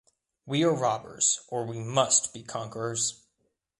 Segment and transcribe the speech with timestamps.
[0.47, 3.23] We are robbers, or we "must" be conquerors!